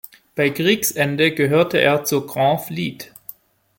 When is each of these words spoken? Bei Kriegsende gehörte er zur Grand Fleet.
Bei 0.33 0.49
Kriegsende 0.49 1.31
gehörte 1.35 1.77
er 1.79 2.03
zur 2.05 2.25
Grand 2.25 2.61
Fleet. 2.61 3.13